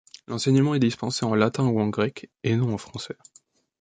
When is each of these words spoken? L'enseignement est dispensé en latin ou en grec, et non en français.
L'enseignement 0.25 0.73
est 0.73 0.79
dispensé 0.79 1.25
en 1.27 1.35
latin 1.35 1.67
ou 1.67 1.79
en 1.79 1.87
grec, 1.89 2.31
et 2.43 2.55
non 2.55 2.73
en 2.73 2.79
français. 2.79 3.15